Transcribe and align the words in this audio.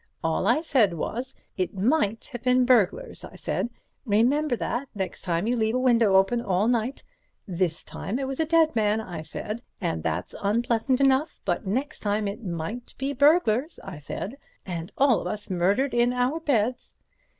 All 0.23 0.47
I 0.47 0.61
said 0.61 0.95
was, 0.95 1.35
'It 1.57 1.75
might 1.77 2.25
have 2.33 2.41
been 2.41 2.65
burglars,' 2.65 3.23
I 3.23 3.35
said, 3.35 3.69
'remember 4.03 4.55
that, 4.55 4.89
next 4.95 5.21
time 5.21 5.45
you 5.45 5.55
leave 5.55 5.75
a 5.75 5.79
window 5.79 6.15
open 6.15 6.41
all 6.41 6.67
night; 6.67 7.03
this 7.47 7.83
time 7.83 8.17
it 8.17 8.27
was 8.27 8.39
a 8.39 8.45
dead 8.47 8.75
man,' 8.75 8.99
I 8.99 9.21
said, 9.21 9.61
'and 9.79 10.01
that's 10.01 10.33
unpleasant 10.41 11.01
enough, 11.01 11.39
but 11.45 11.67
next 11.67 11.99
time 11.99 12.27
it 12.27 12.43
might 12.43 12.95
be 12.97 13.13
burglars,' 13.13 13.79
I 13.83 13.99
said, 13.99 14.39
'and 14.65 14.91
all 14.97 15.19
of 15.21 15.27
us 15.27 15.51
murdered 15.51 15.93
in 15.93 16.13
our 16.15 16.39
beds.' 16.39 16.95